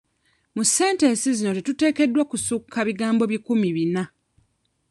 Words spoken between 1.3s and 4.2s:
zino tetuteekeddwa kusukka bigambo bikumi bina.